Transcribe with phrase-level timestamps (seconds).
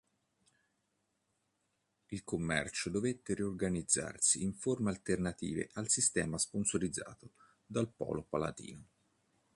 [2.09, 7.29] Il commercio dovette riorganizzarsi in forme alternative al sistema sponsorizzato
[7.67, 8.87] dal polo palatino.